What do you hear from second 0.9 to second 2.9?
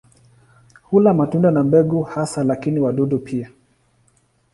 matunda na mbegu hasa lakini